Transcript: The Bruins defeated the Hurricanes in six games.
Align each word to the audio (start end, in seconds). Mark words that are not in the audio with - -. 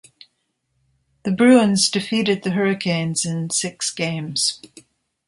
The 1.21 1.31
Bruins 1.31 1.87
defeated 1.91 2.41
the 2.41 2.49
Hurricanes 2.53 3.23
in 3.23 3.51
six 3.51 3.91
games. 3.91 4.59